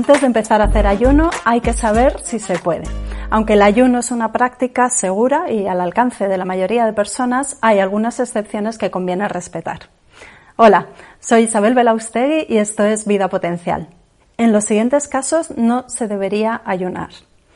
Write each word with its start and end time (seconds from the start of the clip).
Antes 0.00 0.22
de 0.22 0.28
empezar 0.28 0.62
a 0.62 0.64
hacer 0.64 0.86
ayuno 0.86 1.28
hay 1.44 1.60
que 1.60 1.74
saber 1.74 2.18
si 2.22 2.38
se 2.38 2.58
puede. 2.58 2.84
Aunque 3.28 3.52
el 3.52 3.60
ayuno 3.60 3.98
es 3.98 4.10
una 4.10 4.32
práctica 4.32 4.88
segura 4.88 5.52
y 5.52 5.66
al 5.66 5.78
alcance 5.78 6.26
de 6.26 6.38
la 6.38 6.46
mayoría 6.46 6.86
de 6.86 6.94
personas, 6.94 7.58
hay 7.60 7.80
algunas 7.80 8.18
excepciones 8.18 8.78
que 8.78 8.90
conviene 8.90 9.28
respetar. 9.28 9.90
Hola, 10.56 10.86
soy 11.18 11.42
Isabel 11.42 11.74
Belaustegui 11.74 12.46
y 12.48 12.56
esto 12.56 12.82
es 12.82 13.06
Vida 13.06 13.28
Potencial. 13.28 13.88
En 14.38 14.52
los 14.52 14.64
siguientes 14.64 15.06
casos 15.06 15.50
no 15.58 15.86
se 15.90 16.08
debería 16.08 16.62
ayunar. 16.64 17.10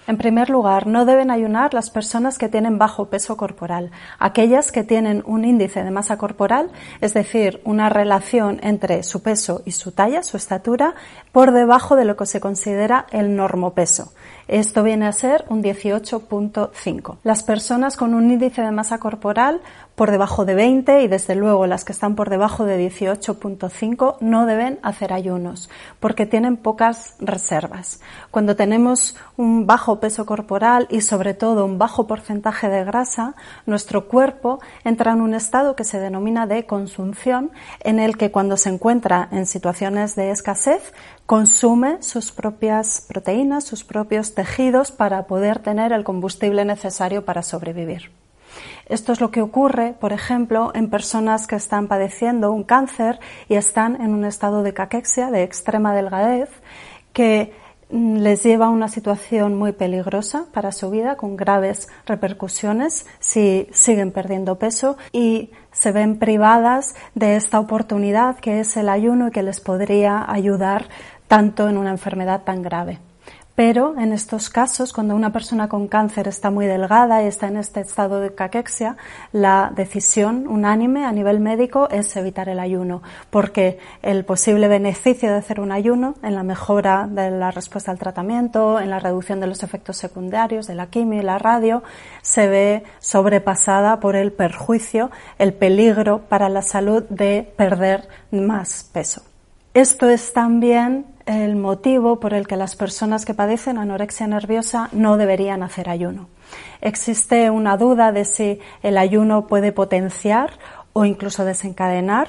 En 0.06 0.18
primer 0.18 0.50
lugar, 0.50 0.86
no 0.86 1.06
deben 1.06 1.30
ayunar 1.30 1.72
las 1.72 1.88
personas 1.88 2.36
que 2.36 2.50
tienen 2.50 2.76
bajo 2.76 3.06
peso 3.06 3.38
corporal, 3.38 3.90
aquellas 4.18 4.70
que 4.70 4.84
tienen 4.84 5.22
un 5.24 5.46
índice 5.46 5.82
de 5.82 5.90
masa 5.90 6.18
corporal, 6.18 6.70
es 7.00 7.14
decir, 7.14 7.62
una 7.64 7.88
relación 7.88 8.60
entre 8.62 9.02
su 9.02 9.22
peso 9.22 9.62
y 9.64 9.72
su 9.72 9.92
talla, 9.92 10.22
su 10.22 10.36
estatura, 10.36 10.94
por 11.32 11.52
debajo 11.52 11.96
de 11.96 12.04
lo 12.04 12.16
que 12.16 12.26
se 12.26 12.40
considera 12.40 13.06
el 13.12 13.34
normopeso. 13.34 14.12
Esto 14.46 14.82
viene 14.82 15.06
a 15.06 15.12
ser 15.12 15.46
un 15.48 15.62
18.5. 15.62 17.16
Las 17.22 17.42
personas 17.42 17.96
con 17.96 18.12
un 18.12 18.30
índice 18.30 18.60
de 18.60 18.70
masa 18.72 18.98
corporal 18.98 19.62
por 19.94 20.10
debajo 20.10 20.44
de 20.44 20.54
20 20.54 21.02
y 21.02 21.08
desde 21.08 21.34
luego 21.34 21.66
las 21.66 21.84
que 21.84 21.92
están 21.92 22.16
por 22.16 22.30
debajo 22.30 22.64
de 22.64 22.90
18.5 22.90 24.16
no 24.20 24.46
deben 24.46 24.78
hacer 24.82 25.12
ayunos 25.12 25.70
porque 26.00 26.26
tienen 26.26 26.56
pocas 26.56 27.14
reservas. 27.20 28.00
Cuando 28.30 28.56
tenemos 28.56 29.16
un 29.36 29.66
bajo 29.66 30.00
peso 30.00 30.26
corporal 30.26 30.88
y 30.90 31.00
sobre 31.00 31.34
todo 31.34 31.64
un 31.64 31.78
bajo 31.78 32.06
porcentaje 32.06 32.68
de 32.68 32.84
grasa, 32.84 33.34
nuestro 33.66 34.08
cuerpo 34.08 34.60
entra 34.84 35.12
en 35.12 35.20
un 35.20 35.34
estado 35.34 35.76
que 35.76 35.84
se 35.84 36.00
denomina 36.00 36.46
de 36.46 36.66
consunción 36.66 37.52
en 37.80 38.00
el 38.00 38.16
que 38.16 38.30
cuando 38.32 38.56
se 38.56 38.70
encuentra 38.70 39.28
en 39.30 39.46
situaciones 39.46 40.16
de 40.16 40.30
escasez 40.30 40.92
consume 41.26 42.02
sus 42.02 42.32
propias 42.32 43.04
proteínas, 43.08 43.64
sus 43.64 43.84
propios 43.84 44.34
tejidos 44.34 44.90
para 44.90 45.26
poder 45.26 45.60
tener 45.60 45.92
el 45.92 46.04
combustible 46.04 46.64
necesario 46.64 47.24
para 47.24 47.42
sobrevivir. 47.42 48.23
Esto 48.86 49.12
es 49.12 49.20
lo 49.20 49.30
que 49.30 49.40
ocurre, 49.40 49.94
por 49.98 50.12
ejemplo, 50.12 50.70
en 50.74 50.90
personas 50.90 51.46
que 51.46 51.56
están 51.56 51.88
padeciendo 51.88 52.52
un 52.52 52.64
cáncer 52.64 53.18
y 53.48 53.54
están 53.54 54.00
en 54.00 54.12
un 54.12 54.24
estado 54.24 54.62
de 54.62 54.74
caquexia, 54.74 55.30
de 55.30 55.42
extrema 55.42 55.94
delgadez, 55.94 56.50
que 57.14 57.54
mm, 57.90 58.16
les 58.16 58.42
lleva 58.42 58.66
a 58.66 58.70
una 58.70 58.88
situación 58.88 59.56
muy 59.56 59.72
peligrosa 59.72 60.46
para 60.52 60.70
su 60.70 60.90
vida, 60.90 61.16
con 61.16 61.36
graves 61.36 61.88
repercusiones 62.04 63.06
si 63.20 63.68
siguen 63.72 64.12
perdiendo 64.12 64.58
peso 64.58 64.98
y 65.12 65.50
se 65.72 65.90
ven 65.92 66.18
privadas 66.18 66.94
de 67.14 67.36
esta 67.36 67.60
oportunidad 67.60 68.36
que 68.36 68.60
es 68.60 68.76
el 68.76 68.90
ayuno 68.90 69.28
y 69.28 69.30
que 69.30 69.42
les 69.42 69.60
podría 69.60 70.30
ayudar 70.30 70.88
tanto 71.26 71.70
en 71.70 71.78
una 71.78 71.90
enfermedad 71.90 72.42
tan 72.42 72.62
grave. 72.62 72.98
Pero 73.54 73.94
en 73.96 74.12
estos 74.12 74.50
casos, 74.50 74.92
cuando 74.92 75.14
una 75.14 75.32
persona 75.32 75.68
con 75.68 75.86
cáncer 75.86 76.26
está 76.26 76.50
muy 76.50 76.66
delgada 76.66 77.22
y 77.22 77.26
está 77.26 77.46
en 77.46 77.56
este 77.56 77.80
estado 77.80 78.18
de 78.18 78.34
caquexia, 78.34 78.96
la 79.30 79.70
decisión 79.74 80.48
unánime 80.48 81.04
a 81.04 81.12
nivel 81.12 81.38
médico 81.38 81.88
es 81.88 82.16
evitar 82.16 82.48
el 82.48 82.58
ayuno, 82.58 83.02
porque 83.30 83.78
el 84.02 84.24
posible 84.24 84.66
beneficio 84.66 85.30
de 85.30 85.38
hacer 85.38 85.60
un 85.60 85.70
ayuno 85.70 86.16
en 86.24 86.34
la 86.34 86.42
mejora 86.42 87.06
de 87.08 87.30
la 87.30 87.52
respuesta 87.52 87.92
al 87.92 87.98
tratamiento, 88.00 88.80
en 88.80 88.90
la 88.90 88.98
reducción 88.98 89.38
de 89.38 89.46
los 89.46 89.62
efectos 89.62 89.98
secundarios 89.98 90.66
de 90.66 90.74
la 90.74 90.88
quimio 90.88 91.20
y 91.20 91.24
la 91.24 91.38
radio, 91.38 91.84
se 92.22 92.48
ve 92.48 92.82
sobrepasada 92.98 94.00
por 94.00 94.16
el 94.16 94.32
perjuicio, 94.32 95.12
el 95.38 95.54
peligro 95.54 96.22
para 96.28 96.48
la 96.48 96.62
salud 96.62 97.04
de 97.08 97.52
perder 97.56 98.08
más 98.32 98.90
peso. 98.92 99.33
Esto 99.74 100.08
es 100.08 100.32
también 100.32 101.04
el 101.26 101.56
motivo 101.56 102.20
por 102.20 102.32
el 102.32 102.46
que 102.46 102.56
las 102.56 102.76
personas 102.76 103.24
que 103.24 103.34
padecen 103.34 103.76
anorexia 103.76 104.28
nerviosa 104.28 104.88
no 104.92 105.16
deberían 105.16 105.64
hacer 105.64 105.88
ayuno. 105.90 106.28
Existe 106.80 107.50
una 107.50 107.76
duda 107.76 108.12
de 108.12 108.24
si 108.24 108.60
el 108.84 108.96
ayuno 108.96 109.48
puede 109.48 109.72
potenciar 109.72 110.52
o 110.92 111.04
incluso 111.04 111.44
desencadenar 111.44 112.28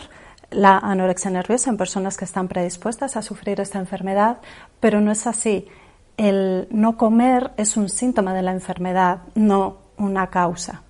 la 0.50 0.80
anorexia 0.80 1.30
nerviosa 1.30 1.70
en 1.70 1.78
personas 1.78 2.18
que 2.18 2.26
están 2.26 2.48
predispuestas 2.48 3.16
a 3.16 3.22
sufrir 3.22 3.62
esta 3.62 3.78
enfermedad, 3.78 4.38
pero 4.80 5.00
no 5.00 5.12
es 5.12 5.28
así. 5.28 5.68
El 6.18 6.68
no 6.72 6.98
comer 6.98 7.52
es 7.58 7.78
un 7.78 7.90
síntoma 7.90 8.34
de 8.34 8.42
la 8.42 8.54
enfermedad, 8.54 9.20
no 9.36 9.78
una 9.98 10.32
causa. 10.32 10.82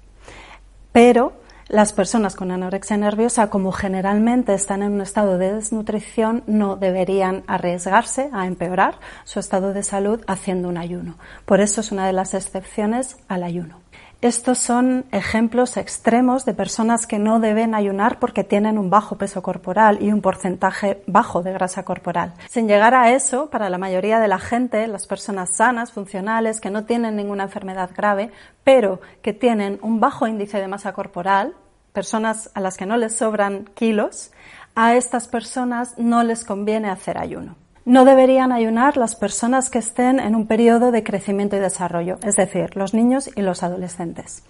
Pero 0.94 1.34
las 1.68 1.94
personas 1.94 2.36
con 2.36 2.52
anorexia 2.52 2.96
nerviosa, 2.98 3.50
como 3.50 3.72
generalmente 3.72 4.54
están 4.54 4.84
en 4.84 4.94
un 4.94 5.02
estado 5.02 5.38
de 5.38 5.54
desnutrición, 5.54 6.44
no 6.46 6.76
deberían 6.76 7.44
arriesgarse 7.48 8.30
a 8.34 8.46
empeorar 8.46 9.00
su 9.24 9.40
estado 9.40 9.74
de 9.74 9.82
salud 9.82 10.24
haciendo 10.28 10.70
un 10.70 10.78
ayuno. 10.78 11.18
Por 11.46 11.62
eso 11.62 11.82
es 11.82 11.92
una 11.92 12.06
de 12.06 12.14
las 12.14 12.34
excepciones 12.36 13.18
al 13.28 13.44
ayuno. 13.44 13.85
Estos 14.26 14.58
son 14.58 15.06
ejemplos 15.12 15.78
extremos 15.78 16.46
de 16.46 16.56
personas 16.56 17.06
que 17.06 17.20
no 17.20 17.40
deben 17.40 17.76
ayunar 17.76 18.18
porque 18.18 18.44
tienen 18.44 18.80
un 18.80 18.90
bajo 18.90 19.20
peso 19.20 19.44
corporal 19.44 20.00
y 20.02 20.12
un 20.12 20.22
porcentaje 20.22 21.04
bajo 21.06 21.44
de 21.44 21.54
grasa 21.54 21.86
corporal. 21.86 22.34
Sin 22.50 22.68
llegar 22.68 22.96
a 22.96 23.12
eso, 23.12 23.52
para 23.52 23.70
la 23.70 23.78
mayoría 23.78 24.20
de 24.20 24.28
la 24.28 24.40
gente, 24.40 24.88
las 24.88 25.06
personas 25.06 25.52
sanas, 25.52 25.92
funcionales, 25.92 26.60
que 26.60 26.72
no 26.72 26.86
tienen 26.86 27.16
ninguna 27.16 27.44
enfermedad 27.44 27.92
grave, 27.96 28.32
pero 28.64 29.00
que 29.22 29.34
tienen 29.34 29.78
un 29.84 30.00
bajo 30.00 30.26
índice 30.26 30.60
de 30.60 30.70
masa 30.70 30.92
corporal, 30.94 31.54
personas 31.94 32.50
a 32.56 32.62
las 32.62 32.78
que 32.78 32.88
no 32.88 32.98
les 32.98 33.16
sobran 33.16 33.66
kilos, 33.76 34.32
a 34.74 34.96
estas 34.96 35.28
personas 35.28 36.00
no 36.00 36.24
les 36.24 36.44
conviene 36.44 36.90
hacer 36.90 37.20
ayuno. 37.20 37.58
No 37.86 38.04
deberían 38.04 38.52
ayunar 38.52 38.98
las 38.98 39.16
personas 39.16 39.70
que 39.70 39.78
estén 39.78 40.20
en 40.20 40.34
un 40.34 40.48
periodo 40.48 40.92
de 40.92 41.04
crecimiento 41.04 41.56
y 41.56 41.60
desarrollo, 41.60 42.18
es 42.24 42.36
decir, 42.36 42.76
los 42.76 42.96
niños 42.96 43.30
y 43.36 43.44
los 43.44 43.62
adolescentes. 43.62 44.42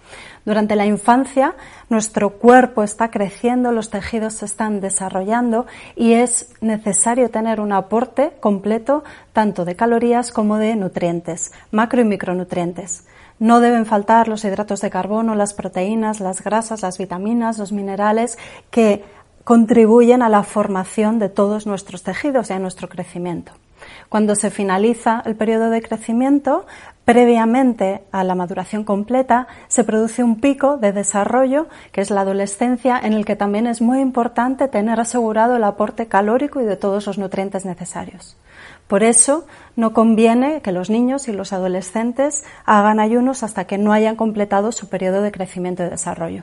Durante 0.46 0.74
la 0.74 0.86
infancia, 0.86 1.54
nuestro 1.90 2.38
cuerpo 2.38 2.82
está 2.82 3.10
creciendo, 3.10 3.72
los 3.72 3.90
tejidos 3.90 4.32
se 4.32 4.46
están 4.46 4.80
desarrollando 4.80 5.66
y 5.96 6.14
es 6.14 6.54
necesario 6.62 7.28
tener 7.30 7.60
un 7.60 7.72
aporte 7.72 8.32
completo 8.40 9.04
tanto 9.34 9.66
de 9.66 9.76
calorías 9.76 10.32
como 10.32 10.56
de 10.56 10.74
nutrientes, 10.74 11.52
macro 11.70 12.00
y 12.00 12.04
micronutrientes. 12.04 13.04
No 13.38 13.60
deben 13.60 13.84
faltar 13.84 14.28
los 14.28 14.46
hidratos 14.46 14.80
de 14.80 14.88
carbono, 14.88 15.34
las 15.34 15.52
proteínas, 15.52 16.20
las 16.20 16.42
grasas, 16.42 16.80
las 16.80 16.96
vitaminas, 16.96 17.58
los 17.58 17.70
minerales 17.70 18.38
que 18.70 19.04
contribuyen 19.46 20.22
a 20.22 20.28
la 20.28 20.42
formación 20.42 21.20
de 21.20 21.28
todos 21.28 21.68
nuestros 21.68 22.02
tejidos 22.02 22.50
y 22.50 22.54
a 22.54 22.58
nuestro 22.58 22.88
crecimiento. 22.88 23.52
Cuando 24.08 24.34
se 24.34 24.50
finaliza 24.50 25.22
el 25.24 25.36
periodo 25.36 25.70
de 25.70 25.82
crecimiento, 25.82 26.66
previamente 27.04 28.02
a 28.10 28.24
la 28.24 28.34
maduración 28.34 28.82
completa, 28.82 29.46
se 29.68 29.84
produce 29.84 30.24
un 30.24 30.40
pico 30.40 30.78
de 30.78 30.90
desarrollo, 30.90 31.68
que 31.92 32.00
es 32.00 32.10
la 32.10 32.22
adolescencia, 32.22 32.98
en 33.00 33.12
el 33.12 33.24
que 33.24 33.36
también 33.36 33.68
es 33.68 33.80
muy 33.80 34.00
importante 34.00 34.66
tener 34.66 34.98
asegurado 34.98 35.54
el 35.54 35.62
aporte 35.62 36.06
calórico 36.06 36.60
y 36.60 36.64
de 36.64 36.76
todos 36.76 37.06
los 37.06 37.16
nutrientes 37.16 37.64
necesarios. 37.64 38.36
Por 38.88 39.04
eso, 39.04 39.46
no 39.76 39.92
conviene 39.92 40.60
que 40.60 40.72
los 40.72 40.90
niños 40.90 41.28
y 41.28 41.32
los 41.32 41.52
adolescentes 41.52 42.42
hagan 42.64 42.98
ayunos 42.98 43.44
hasta 43.44 43.64
que 43.64 43.78
no 43.78 43.92
hayan 43.92 44.16
completado 44.16 44.72
su 44.72 44.88
periodo 44.88 45.22
de 45.22 45.30
crecimiento 45.30 45.84
y 45.84 45.88
desarrollo. 45.88 46.42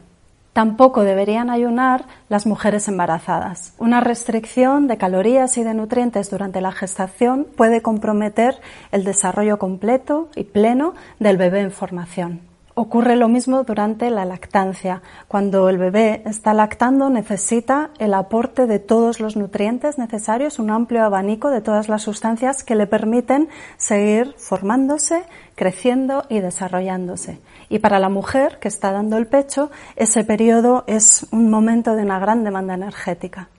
Tampoco 0.54 1.04
deberían 1.04 1.50
ayunar 1.50 2.06
las 2.30 2.46
mujeres 2.46 2.88
embarazadas. 2.88 3.74
Una 3.80 4.02
restricción 4.02 4.88
de 4.88 4.98
calorías 4.98 5.58
y 5.58 5.64
de 5.64 5.74
nutrientes 5.74 6.30
durante 6.30 6.62
la 6.62 6.72
gestación 6.72 7.48
puede 7.58 7.82
comprometer 7.82 8.62
el 8.92 9.04
desarrollo 9.04 9.58
completo 9.58 10.30
y 10.36 10.44
pleno 10.44 10.94
del 11.20 11.38
bebé 11.38 11.62
en 11.62 11.72
formación. 11.72 12.53
Ocurre 12.76 13.16
lo 13.16 13.28
mismo 13.28 13.64
durante 13.64 14.10
la 14.10 14.26
lactancia. 14.26 15.04
Cuando 15.28 15.70
el 15.70 15.78
bebé 15.78 16.24
está 16.26 16.56
lactando 16.56 17.12
necesita 17.12 17.92
el 18.00 18.16
aporte 18.16 18.66
de 18.66 18.80
todos 18.80 19.20
los 19.20 19.36
nutrientes 19.36 20.00
necesarios, 20.00 20.58
un 20.58 20.72
amplio 20.72 21.04
abanico 21.04 21.52
de 21.52 21.62
todas 21.62 21.88
las 21.88 22.02
sustancias 22.02 22.64
que 22.64 22.74
le 22.74 22.88
permiten 22.88 23.48
seguir 23.78 24.34
formándose, 24.40 25.22
creciendo 25.54 26.26
y 26.30 26.40
desarrollándose. 26.40 27.40
Y 27.70 27.78
para 27.78 28.00
la 28.00 28.10
mujer 28.10 28.58
que 28.60 28.70
está 28.70 28.92
dando 28.92 29.18
el 29.18 29.28
pecho, 29.28 29.70
ese 29.96 30.24
periodo 30.24 30.84
es 30.88 31.28
un 31.30 31.52
momento 31.52 31.96
de 31.96 32.02
una 32.02 32.18
gran 32.18 32.44
demanda 32.44 32.74
energética. 32.74 33.50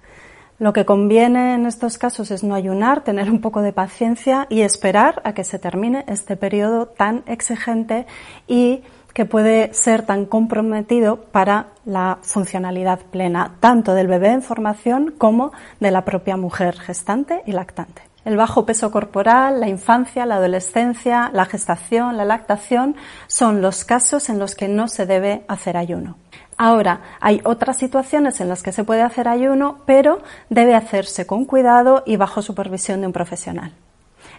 Lo 0.58 0.72
que 0.72 0.84
conviene 0.84 1.54
en 1.54 1.66
estos 1.66 1.98
casos 1.98 2.30
es 2.30 2.42
no 2.42 2.54
ayunar, 2.54 3.02
tener 3.02 3.30
un 3.30 3.40
poco 3.40 3.60
de 3.60 3.72
paciencia 3.72 4.46
y 4.50 4.62
esperar 4.62 5.20
a 5.24 5.34
que 5.34 5.44
se 5.44 5.58
termine 5.58 6.04
este 6.08 6.36
periodo 6.36 6.86
tan 6.86 7.24
exigente 7.26 8.06
y 8.46 8.82
que 9.14 9.24
puede 9.24 9.72
ser 9.72 10.02
tan 10.02 10.26
comprometido 10.26 11.16
para 11.16 11.68
la 11.86 12.18
funcionalidad 12.22 12.98
plena 12.98 13.52
tanto 13.60 13.94
del 13.94 14.08
bebé 14.08 14.32
en 14.32 14.42
formación 14.42 15.14
como 15.16 15.52
de 15.80 15.92
la 15.92 16.04
propia 16.04 16.36
mujer 16.36 16.78
gestante 16.78 17.42
y 17.46 17.52
lactante. 17.52 18.02
El 18.24 18.36
bajo 18.36 18.66
peso 18.66 18.90
corporal, 18.90 19.60
la 19.60 19.68
infancia, 19.68 20.26
la 20.26 20.36
adolescencia, 20.36 21.30
la 21.32 21.44
gestación, 21.44 22.16
la 22.16 22.24
lactación 22.24 22.96
son 23.26 23.60
los 23.62 23.84
casos 23.84 24.28
en 24.30 24.38
los 24.38 24.54
que 24.54 24.66
no 24.66 24.88
se 24.88 25.06
debe 25.06 25.44
hacer 25.46 25.76
ayuno. 25.76 26.16
Ahora, 26.56 27.00
hay 27.20 27.40
otras 27.44 27.76
situaciones 27.76 28.40
en 28.40 28.48
las 28.48 28.62
que 28.62 28.72
se 28.72 28.84
puede 28.84 29.02
hacer 29.02 29.28
ayuno, 29.28 29.80
pero 29.86 30.22
debe 30.48 30.74
hacerse 30.74 31.26
con 31.26 31.44
cuidado 31.44 32.02
y 32.06 32.16
bajo 32.16 32.42
supervisión 32.42 33.00
de 33.00 33.08
un 33.08 33.12
profesional. 33.12 33.72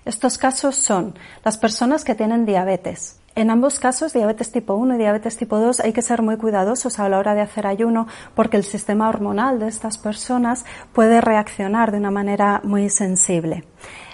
Estos 0.04 0.38
casos 0.38 0.76
son 0.76 1.14
las 1.44 1.58
personas 1.58 2.04
que 2.04 2.16
tienen 2.16 2.46
diabetes, 2.46 3.20
en 3.36 3.52
ambos 3.52 3.80
casos, 3.80 4.14
diabetes 4.14 4.52
tipo 4.52 4.76
1 4.76 4.96
y 4.96 4.98
diabetes 4.98 5.36
tipo 5.36 5.60
2, 5.60 5.82
hay 5.82 5.92
que 5.92 6.02
ser 6.02 6.22
muy 6.22 6.38
cuidadosos 6.38 7.00
a 7.00 7.10
la 7.10 7.20
hora 7.20 7.36
de 7.36 7.42
hacer 7.42 7.68
ayuno 7.68 8.08
porque 8.34 8.56
el 8.56 8.64
sistema 8.64 9.10
hormonal 9.10 9.60
de 9.60 9.68
estas 9.68 9.98
personas 9.98 10.64
puede 10.94 11.20
reaccionar 11.20 11.92
de 11.92 11.98
una 11.98 12.12
manera 12.12 12.62
muy 12.64 12.90
sensible. 12.90 13.66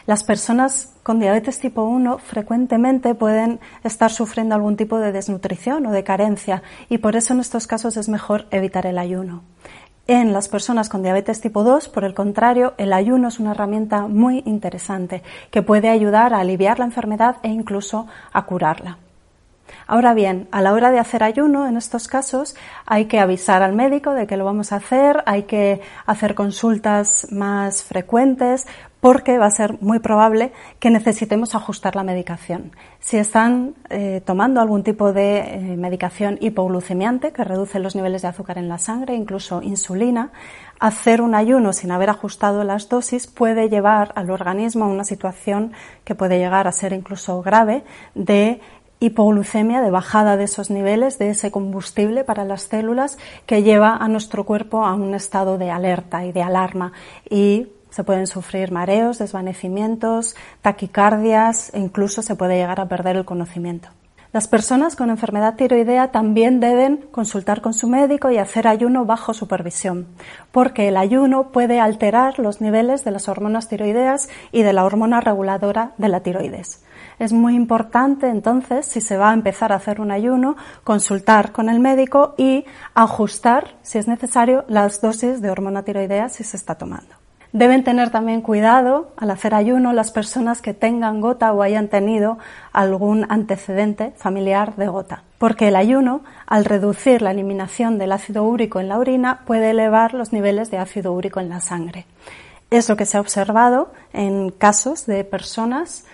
Las 0.08 0.24
personas 0.24 0.96
con 1.04 1.20
diabetes 1.20 1.60
tipo 1.60 1.84
1 1.84 2.18
frecuentemente 2.18 3.14
pueden 3.14 3.60
estar 3.84 4.10
sufriendo 4.10 4.56
algún 4.56 4.76
tipo 4.76 4.98
de 4.98 5.12
desnutrición 5.12 5.86
o 5.86 5.92
de 5.92 6.04
carencia 6.04 6.64
y 6.90 6.98
por 6.98 7.16
eso 7.16 7.36
en 7.36 7.42
estos 7.42 7.68
casos 7.68 7.98
es 7.98 8.10
mejor 8.10 8.48
evitar 8.50 8.88
el 8.88 8.98
ayuno. 8.98 9.44
En 10.08 10.34
las 10.34 10.50
personas 10.50 10.90
con 10.90 11.04
diabetes 11.04 11.42
tipo 11.42 11.64
2, 11.64 11.90
por 11.90 12.06
el 12.06 12.16
contrario, 12.16 12.74
el 12.80 12.92
ayuno 12.92 13.28
es 13.28 13.40
una 13.40 13.52
herramienta 13.52 14.08
muy 14.08 14.42
interesante 14.48 15.22
que 15.52 15.62
puede 15.62 15.90
ayudar 15.90 16.34
a 16.34 16.40
aliviar 16.40 16.80
la 16.80 16.86
enfermedad 16.86 17.38
e 17.44 17.50
incluso 17.50 18.08
a 18.34 18.46
curarla. 18.48 18.98
Ahora 19.88 20.14
bien, 20.14 20.48
a 20.52 20.62
la 20.62 20.74
hora 20.74 20.92
de 20.92 21.00
hacer 21.00 21.24
ayuno, 21.24 21.68
en 21.68 21.78
estos 21.78 22.08
casos, 22.08 22.56
hay 22.86 23.06
que 23.06 23.20
avisar 23.20 23.62
al 23.64 23.74
médico 23.74 24.14
de 24.14 24.28
que 24.28 24.38
lo 24.38 24.46
vamos 24.46 24.72
a 24.72 24.78
hacer, 24.78 25.24
hay 25.26 25.44
que 25.44 25.82
hacer 26.06 26.36
consultas 26.36 27.28
más 27.32 27.84
frecuentes, 27.84 28.68
porque 29.02 29.40
va 29.40 29.48
a 29.48 29.52
ser 29.52 29.82
muy 29.82 30.00
probable 30.00 30.54
que 30.80 30.92
necesitemos 30.92 31.56
ajustar 31.56 31.96
la 31.96 32.04
medicación. 32.04 32.72
Si 33.00 33.18
están 33.18 33.74
eh, 33.90 34.22
tomando 34.24 34.62
algún 34.62 34.84
tipo 34.84 35.12
de 35.12 35.40
eh, 35.40 35.60
medicación 35.76 36.38
hipoglucemiante 36.40 37.34
que 37.34 37.44
reduce 37.44 37.80
los 37.80 37.96
niveles 37.96 38.22
de 38.22 38.28
azúcar 38.28 38.60
en 38.60 38.70
la 38.70 38.78
sangre, 38.78 39.16
incluso 39.16 39.64
insulina, 39.64 40.32
hacer 40.80 41.22
un 41.22 41.34
ayuno 41.34 41.74
sin 41.74 41.92
haber 41.92 42.12
ajustado 42.12 42.64
las 42.64 42.90
dosis 42.90 43.26
puede 43.26 43.70
llevar 43.70 44.12
al 44.16 44.30
organismo 44.30 44.86
a 44.86 44.90
una 44.90 45.04
situación 45.04 45.74
que 46.04 46.14
puede 46.14 46.38
llegar 46.38 46.68
a 46.68 46.72
ser 46.72 46.94
incluso 46.94 47.42
grave 47.42 47.84
de 48.14 48.62
hipoglucemia, 49.02 49.82
de 49.82 49.92
bajada 49.92 50.38
de 50.38 50.46
esos 50.46 50.70
niveles, 50.70 51.20
de 51.20 51.32
ese 51.32 51.52
combustible 51.52 52.24
para 52.24 52.46
las 52.46 52.62
células 52.62 53.18
que 53.46 53.64
lleva 53.64 53.98
a 53.98 54.08
nuestro 54.08 54.46
cuerpo 54.46 54.86
a 54.86 54.94
un 54.94 55.14
estado 55.16 55.58
de 55.58 55.72
alerta 55.72 56.24
y 56.24 56.32
de 56.32 56.44
alarma 56.44 56.94
y 57.30 57.68
se 57.90 58.06
pueden 58.06 58.28
sufrir 58.28 58.72
mareos, 58.72 59.20
desvanecimientos, 59.20 60.36
taquicardias 60.62 61.74
e 61.74 61.80
incluso 61.80 62.22
se 62.22 62.36
puede 62.36 62.56
llegar 62.56 62.80
a 62.80 62.88
perder 62.88 63.18
el 63.18 63.26
conocimiento. 63.26 63.90
Las 64.34 64.48
personas 64.48 64.96
con 64.96 65.10
enfermedad 65.10 65.56
tiroidea 65.56 66.12
también 66.12 66.62
deben 66.62 66.98
consultar 67.12 67.60
con 67.60 67.74
su 67.74 67.90
médico 67.90 68.32
y 68.32 68.38
hacer 68.38 68.66
ayuno 68.66 69.04
bajo 69.04 69.34
supervisión, 69.34 70.08
porque 70.54 70.88
el 70.88 70.96
ayuno 70.96 71.50
puede 71.52 71.82
alterar 71.82 72.40
los 72.40 72.62
niveles 72.62 73.04
de 73.04 73.12
las 73.12 73.28
hormonas 73.28 73.68
tiroideas 73.68 74.30
y 74.54 74.62
de 74.62 74.72
la 74.72 74.86
hormona 74.86 75.20
reguladora 75.20 75.92
de 75.98 76.08
la 76.08 76.22
tiroides. 76.22 76.82
Es 77.22 77.34
muy 77.34 77.56
importante 77.56 78.30
entonces, 78.30 78.88
si 78.88 79.00
se 79.00 79.16
va 79.16 79.30
a 79.30 79.36
empezar 79.36 79.72
a 79.72 79.76
hacer 79.76 80.02
un 80.02 80.10
ayuno, 80.10 80.58
consultar 80.84 81.52
con 81.52 81.70
el 81.70 81.80
médico 81.80 82.34
y 82.36 82.66
ajustar, 82.96 83.76
si 83.84 84.00
es 84.00 84.08
necesario, 84.08 84.66
las 84.68 85.02
dosis 85.02 85.40
de 85.40 85.52
hormona 85.52 85.84
tiroidea 85.84 86.30
si 86.30 86.44
se 86.44 86.58
está 86.58 86.74
tomando. 86.74 87.14
Deben 87.54 87.84
tener 87.84 88.10
también 88.10 88.42
cuidado 88.42 89.12
al 89.18 89.30
hacer 89.30 89.54
ayuno 89.54 89.94
las 89.94 90.10
personas 90.10 90.64
que 90.64 90.74
tengan 90.74 91.22
gota 91.22 91.54
o 91.54 91.62
hayan 91.62 91.90
tenido 91.90 92.40
algún 92.74 93.28
antecedente 93.30 94.14
familiar 94.18 94.76
de 94.76 94.88
gota, 94.88 95.22
porque 95.38 95.68
el 95.68 95.76
ayuno, 95.76 96.22
al 96.48 96.66
reducir 96.66 97.22
la 97.22 97.30
eliminación 97.30 98.00
del 98.00 98.14
ácido 98.14 98.46
úrico 98.46 98.80
en 98.80 98.90
la 98.90 98.98
orina, 98.98 99.42
puede 99.46 99.70
elevar 99.70 100.16
los 100.16 100.34
niveles 100.34 100.72
de 100.72 100.80
ácido 100.80 101.14
úrico 101.14 101.40
en 101.40 101.50
la 101.50 101.60
sangre. 101.60 102.08
Es 102.72 102.90
lo 102.90 102.96
que 102.96 103.06
se 103.06 103.18
ha 103.18 103.22
observado 103.22 103.94
en 104.12 104.50
casos 104.50 105.06
de 105.06 105.24
personas 105.24 106.06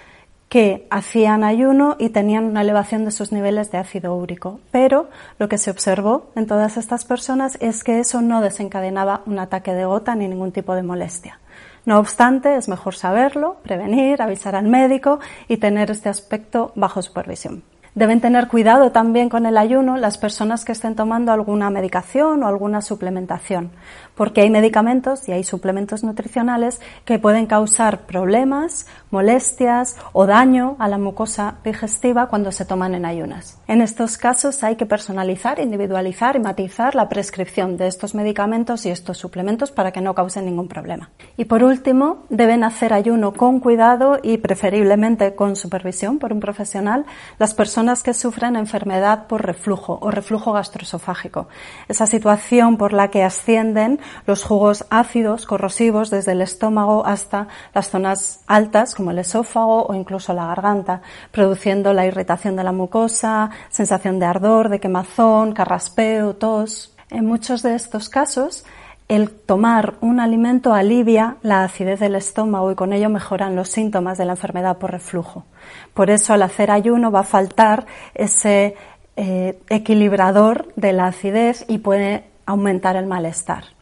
que 0.50 0.88
hacían 0.90 1.44
ayuno 1.44 1.96
y 2.00 2.10
tenían 2.10 2.46
una 2.46 2.62
elevación 2.62 3.04
de 3.04 3.12
sus 3.12 3.32
niveles 3.32 3.72
de 3.72 3.78
ácido 3.78 4.16
úrico. 4.16 4.60
Pero 4.72 5.10
lo 5.40 5.50
que 5.50 5.58
se 5.58 5.72
observó 5.72 6.28
en 6.36 6.48
todas 6.48 6.78
estas 6.78 7.06
personas 7.06 7.58
es 7.60 7.84
que 7.84 8.00
eso 8.00 8.22
no 8.22 8.42
desencadenaba 8.42 9.24
un 9.26 9.40
ataque 9.40 9.74
de 9.74 9.86
gota 9.86 10.16
ni 10.16 10.28
ningún 10.28 10.52
tipo 10.52 10.76
de 10.76 10.84
molestia. 10.84 11.40
No 11.86 12.00
obstante, 12.00 12.56
es 12.56 12.68
mejor 12.68 12.96
saberlo, 12.96 13.58
prevenir, 13.64 14.22
avisar 14.22 14.56
al 14.56 14.68
médico 14.68 15.20
y 15.48 15.58
tener 15.58 15.90
este 15.90 16.10
aspecto 16.10 16.72
bajo 16.76 17.02
supervisión. 17.02 17.64
Deben 17.98 18.22
tener 18.22 18.48
cuidado 18.48 18.92
también 18.92 19.28
con 19.28 19.48
el 19.48 19.58
ayuno 19.58 19.98
las 19.98 20.20
personas 20.20 20.66
que 20.66 20.72
estén 20.72 20.94
tomando 20.94 21.32
alguna 21.32 21.72
medicación 21.72 22.44
o 22.44 22.48
alguna 22.48 22.84
suplementación, 22.84 23.72
porque 24.14 24.42
hay 24.42 24.52
medicamentos 24.52 25.28
y 25.28 25.32
hay 25.32 25.44
suplementos 25.44 26.04
nutricionales 26.04 26.80
que 27.06 27.18
pueden 27.18 27.48
causar 27.48 28.02
problemas, 28.02 28.86
molestias 29.10 29.96
o 30.14 30.28
daño 30.28 30.76
a 30.78 30.88
la 30.88 31.00
mucosa 31.00 31.56
digestiva 31.64 32.28
cuando 32.28 32.52
se 32.52 32.66
toman 32.66 32.94
en 32.94 33.04
ayunas. 33.04 33.60
En 33.68 33.82
estos 33.82 34.20
casos 34.20 34.64
hay 34.64 34.76
que 34.76 34.86
personalizar, 34.86 35.60
individualizar 35.60 36.36
y 36.36 36.40
matizar 36.40 36.94
la 36.94 37.10
prescripción 37.10 37.78
de 37.78 37.88
estos 37.88 38.14
medicamentos 38.14 38.86
y 38.86 38.92
estos 38.92 39.18
suplementos 39.18 39.72
para 39.72 39.92
que 39.92 40.02
no 40.02 40.14
causen 40.14 40.46
ningún 40.46 40.68
problema. 40.68 41.10
Y 41.36 41.46
por 41.46 41.64
último, 41.64 42.26
deben 42.30 42.64
hacer 42.64 42.94
ayuno 42.94 43.34
con 43.34 43.60
cuidado 43.60 44.20
y 44.22 44.38
preferiblemente 44.38 45.34
con 45.34 45.56
supervisión 45.56 46.20
por 46.20 46.32
un 46.32 46.40
profesional 46.40 47.08
las 47.40 47.56
personas 47.56 47.87
que 47.96 48.14
sufren 48.14 48.58
enfermedad 48.58 49.28
por 49.28 49.46
reflujo 49.46 49.98
o 50.02 50.12
reflujo 50.12 50.52
gastroesofágico. 50.52 51.48
Esa 51.88 52.06
situación 52.06 52.76
por 52.76 52.92
la 52.92 53.10
que 53.10 53.24
ascienden 53.24 54.00
los 54.26 54.44
jugos 54.44 54.86
ácidos, 54.90 55.46
corrosivos, 55.46 56.10
desde 56.10 56.34
el 56.34 56.42
estómago 56.42 57.06
hasta 57.06 57.48
las 57.74 57.90
zonas 57.90 58.42
altas, 58.46 58.94
como 58.94 59.12
el 59.12 59.20
esófago 59.20 59.86
o 59.86 59.94
incluso 59.94 60.34
la 60.34 60.48
garganta, 60.48 61.02
produciendo 61.32 61.94
la 61.94 62.06
irritación 62.06 62.58
de 62.58 62.66
la 62.66 62.74
mucosa, 62.74 63.52
sensación 63.70 64.20
de 64.20 64.26
ardor, 64.26 64.68
de 64.68 64.82
quemazón, 64.82 65.54
carraspeo, 65.54 66.36
tos. 66.36 66.94
En 67.10 67.26
muchos 67.26 67.64
de 67.64 67.74
estos 67.74 68.10
casos, 68.10 68.66
el 69.08 69.30
tomar 69.32 69.96
un 70.02 70.20
alimento 70.20 70.74
alivia 70.74 71.38
la 71.42 71.64
acidez 71.64 72.00
del 72.00 72.16
estómago 72.16 72.72
y 72.72 72.76
con 72.76 72.92
ello 72.92 73.10
mejoran 73.10 73.56
los 73.56 73.70
síntomas 73.70 74.18
de 74.18 74.26
la 74.26 74.34
enfermedad 74.34 74.78
por 74.78 74.92
reflujo. 74.92 75.46
Por 75.94 76.10
eso 76.10 76.34
al 76.34 76.42
hacer 76.42 76.72
ayuno 76.72 77.12
va 77.12 77.22
a 77.22 77.24
faltar 77.24 77.86
ese 78.14 78.76
eh, 79.16 79.60
equilibrador 79.70 80.68
de 80.76 80.94
la 80.94 81.08
acidez 81.08 81.66
y 81.68 81.78
puede 81.78 82.26
aumentar 82.46 82.98
el 82.98 83.06
malestar. 83.06 83.77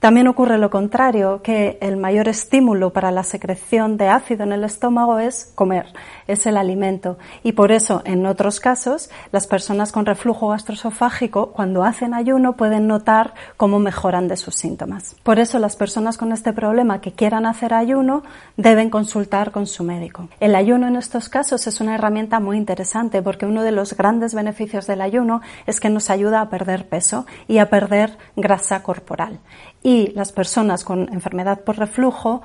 También 0.00 0.28
ocurre 0.28 0.58
lo 0.58 0.68
contrario, 0.68 1.40
que 1.42 1.78
el 1.80 1.96
mayor 1.96 2.28
estímulo 2.28 2.92
para 2.92 3.10
la 3.10 3.22
secreción 3.22 3.96
de 3.96 4.08
ácido 4.08 4.44
en 4.44 4.52
el 4.52 4.62
estómago 4.62 5.18
es 5.18 5.50
comer, 5.54 5.86
es 6.26 6.46
el 6.46 6.58
alimento. 6.58 7.16
Y 7.42 7.52
por 7.52 7.72
eso, 7.72 8.02
en 8.04 8.26
otros 8.26 8.60
casos, 8.60 9.10
las 9.32 9.46
personas 9.46 9.92
con 9.92 10.04
reflujo 10.04 10.48
gastroesofágico, 10.48 11.52
cuando 11.52 11.82
hacen 11.82 12.12
ayuno, 12.12 12.56
pueden 12.56 12.86
notar 12.86 13.32
cómo 13.56 13.78
mejoran 13.78 14.28
de 14.28 14.36
sus 14.36 14.54
síntomas. 14.54 15.16
Por 15.22 15.38
eso, 15.38 15.58
las 15.58 15.76
personas 15.76 16.18
con 16.18 16.30
este 16.30 16.52
problema 16.52 17.00
que 17.00 17.12
quieran 17.12 17.46
hacer 17.46 17.72
ayuno 17.72 18.22
deben 18.58 18.90
consultar 18.90 19.50
con 19.50 19.66
su 19.66 19.82
médico. 19.82 20.28
El 20.40 20.54
ayuno 20.56 20.88
en 20.88 20.96
estos 20.96 21.30
casos 21.30 21.66
es 21.66 21.80
una 21.80 21.94
herramienta 21.94 22.38
muy 22.38 22.58
interesante 22.58 23.22
porque 23.22 23.46
uno 23.46 23.62
de 23.62 23.72
los 23.72 23.96
grandes 23.96 24.34
beneficios 24.34 24.86
del 24.86 25.00
ayuno 25.00 25.40
es 25.66 25.80
que 25.80 25.88
nos 25.88 26.10
ayuda 26.10 26.42
a 26.42 26.50
perder 26.50 26.86
peso 26.86 27.24
y 27.48 27.58
a 27.58 27.70
perder 27.70 28.18
grasa 28.36 28.82
corporal 28.82 29.40
y 29.86 30.08
las 30.16 30.32
personas 30.32 30.82
con 30.82 31.12
enfermedad 31.12 31.60
por 31.60 31.78
reflujo 31.78 32.42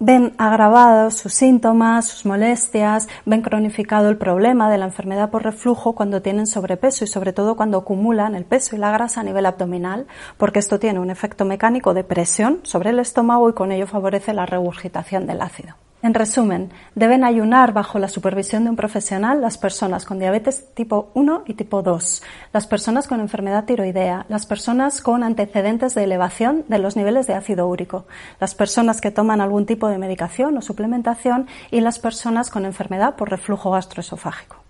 ven 0.00 0.34
agravados 0.36 1.14
sus 1.14 1.32
síntomas, 1.32 2.06
sus 2.06 2.26
molestias, 2.26 3.08
ven 3.24 3.40
cronificado 3.40 4.08
el 4.08 4.16
problema 4.16 4.68
de 4.68 4.76
la 4.76 4.86
enfermedad 4.86 5.30
por 5.30 5.44
reflujo 5.44 5.94
cuando 5.94 6.22
tienen 6.22 6.48
sobrepeso 6.48 7.04
y 7.04 7.06
sobre 7.06 7.32
todo 7.32 7.54
cuando 7.54 7.78
acumulan 7.78 8.34
el 8.34 8.44
peso 8.44 8.74
y 8.74 8.80
la 8.80 8.90
grasa 8.90 9.20
a 9.20 9.24
nivel 9.24 9.46
abdominal, 9.46 10.08
porque 10.38 10.58
esto 10.58 10.80
tiene 10.80 10.98
un 10.98 11.10
efecto 11.10 11.44
mecánico 11.44 11.94
de 11.94 12.02
presión 12.02 12.58
sobre 12.64 12.90
el 12.90 12.98
estómago 12.98 13.48
y 13.48 13.52
con 13.52 13.70
ello 13.70 13.86
favorece 13.86 14.34
la 14.34 14.44
regurgitación 14.44 15.28
del 15.28 15.42
ácido. 15.42 15.76
En 16.02 16.12
resumen, 16.12 16.70
deben 16.94 17.24
ayunar 17.24 17.72
bajo 17.72 17.98
la 17.98 18.08
supervisión 18.08 18.64
de 18.64 18.70
un 18.70 18.76
profesional 18.76 19.40
las 19.40 19.56
personas 19.56 20.04
con 20.04 20.18
diabetes 20.18 20.66
tipo 20.74 21.10
1 21.14 21.44
y 21.46 21.54
tipo 21.54 21.82
2, 21.82 22.22
las 22.52 22.66
personas 22.66 23.08
con 23.08 23.20
enfermedad 23.20 23.64
tiroidea, 23.64 24.26
las 24.28 24.44
personas 24.44 25.00
con 25.00 25.22
antecedentes 25.22 25.94
de 25.94 26.04
elevación 26.04 26.64
de 26.68 26.78
los 26.78 26.96
niveles 26.96 27.26
de 27.26 27.34
ácido 27.34 27.66
úrico, 27.66 28.06
las 28.40 28.54
personas 28.54 29.00
que 29.00 29.10
toman 29.10 29.40
algún 29.40 29.64
tipo 29.64 29.88
de 29.88 29.98
medicación 29.98 30.56
o 30.58 30.62
suplementación 30.62 31.46
y 31.70 31.80
las 31.80 31.98
personas 31.98 32.50
con 32.50 32.66
enfermedad 32.66 33.16
por 33.16 33.30
reflujo 33.30 33.70
gastroesofágico. 33.70 34.65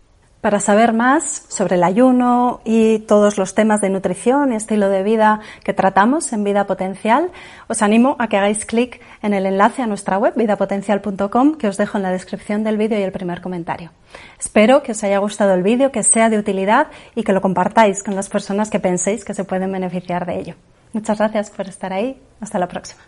Para 0.47 0.61
saber 0.61 0.93
más 0.93 1.45
sobre 1.49 1.75
el 1.75 1.83
ayuno 1.83 2.61
y 2.65 3.01
todos 3.01 3.37
los 3.37 3.57
temas 3.57 3.81
de 3.81 3.91
nutrición 3.91 4.53
y 4.53 4.55
estilo 4.55 4.89
de 4.89 5.03
vida 5.03 5.41
que 5.65 5.75
tratamos 5.75 6.33
en 6.33 6.45
Vida 6.45 6.69
Potencial, 6.69 7.33
os 7.67 7.83
animo 7.83 8.15
a 8.21 8.29
que 8.29 8.37
hagáis 8.37 8.65
clic 8.65 9.01
en 9.23 9.35
el 9.35 9.45
enlace 9.45 9.83
a 9.83 9.89
nuestra 9.89 10.19
web 10.19 10.35
vidapotencial.com 10.37 11.57
que 11.57 11.67
os 11.67 11.77
dejo 11.77 11.99
en 11.99 12.05
la 12.05 12.13
descripción 12.13 12.63
del 12.63 12.77
vídeo 12.77 12.97
y 12.97 13.03
el 13.03 13.11
primer 13.11 13.41
comentario. 13.41 13.91
Espero 14.39 14.85
que 14.85 14.93
os 14.93 15.03
haya 15.03 15.19
gustado 15.19 15.53
el 15.53 15.65
vídeo, 15.65 15.91
que 15.91 16.05
sea 16.05 16.31
de 16.31 16.39
utilidad 16.39 16.87
y 17.17 17.25
que 17.25 17.33
lo 17.33 17.41
compartáis 17.41 18.05
con 18.05 18.15
las 18.15 18.29
personas 18.29 18.71
que 18.71 18.79
penséis 18.79 19.25
que 19.25 19.35
se 19.35 19.43
pueden 19.43 19.73
beneficiar 19.73 20.27
de 20.27 20.39
ello. 20.39 20.55
Muchas 20.93 21.19
gracias 21.19 21.51
por 21.51 21.67
estar 21.67 21.93
ahí. 21.93 22.23
Hasta 22.41 22.61
la 22.61 22.69
próxima. 22.69 23.03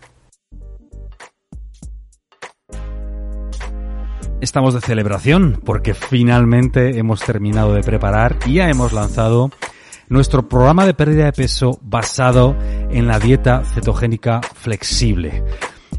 Estamos 4.41 4.73
de 4.73 4.81
celebración 4.81 5.61
porque 5.65 5.95
finalmente 5.95 6.97
hemos 6.99 7.21
terminado 7.21 7.75
de 7.75 7.83
preparar 7.83 8.37
y 8.47 8.55
ya 8.55 8.69
hemos 8.69 8.93
lanzado 8.93 9.51
nuestro 10.09 10.49
programa 10.49 10.87
de 10.87 10.95
pérdida 10.95 11.25
de 11.25 11.33
peso 11.33 11.81
basado 11.83 12.57
en 12.91 13.09
la 13.09 13.19
dieta 13.19 13.65
cetogénica 13.65 14.41
flexible. 14.55 15.43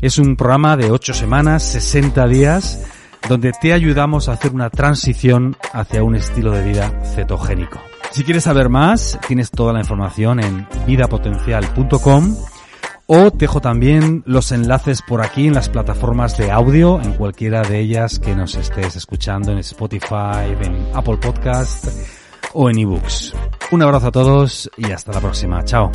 Es 0.02 0.18
un 0.18 0.38
programa 0.38 0.78
de 0.78 0.90
8 0.90 1.14
semanas, 1.14 1.64
60 1.64 2.28
días, 2.28 2.86
donde 3.28 3.52
te 3.52 3.74
ayudamos 3.74 4.30
a 4.30 4.34
hacer 4.34 4.54
una 4.54 4.70
transición 4.70 5.58
hacia 5.74 6.02
un 6.04 6.16
estilo 6.16 6.54
de 6.54 6.64
vida 6.64 7.02
cetogénico. 7.14 7.82
Si 8.12 8.24
quieres 8.24 8.46
saber 8.46 8.70
más, 8.70 9.20
tienes 9.28 9.52
toda 9.52 9.74
la 9.74 9.80
información 9.80 10.40
en 10.40 10.66
vidapotencial.com 10.88 12.36
o 13.12 13.32
dejo 13.32 13.60
también 13.60 14.22
los 14.28 14.52
enlaces 14.52 15.02
por 15.02 15.24
aquí 15.24 15.48
en 15.48 15.56
las 15.56 15.68
plataformas 15.68 16.38
de 16.38 16.52
audio, 16.52 17.02
en 17.02 17.14
cualquiera 17.14 17.64
de 17.64 17.80
ellas 17.80 18.20
que 18.20 18.36
nos 18.36 18.54
estés 18.54 18.96
escuchando 18.96 19.52
en 19.52 19.58
Spotify, 19.58 20.56
en 20.62 20.88
Apple 20.94 21.18
Podcast 21.18 21.88
o 22.54 22.70
en 22.70 22.78
eBooks. 22.78 23.34
Un 23.72 23.82
abrazo 23.82 24.08
a 24.10 24.12
todos 24.12 24.70
y 24.78 24.92
hasta 24.92 25.12
la 25.12 25.22
próxima. 25.22 25.64
Chao. 25.64 25.92